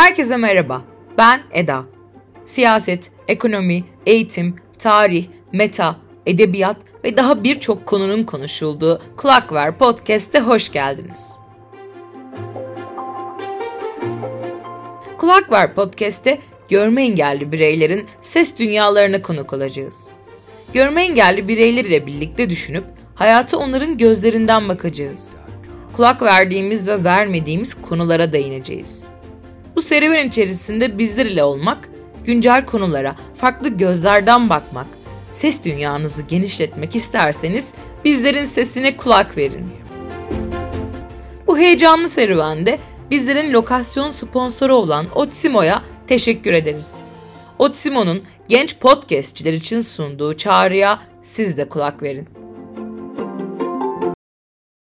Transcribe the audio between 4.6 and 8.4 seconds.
tarih, meta, edebiyat ve daha birçok konunun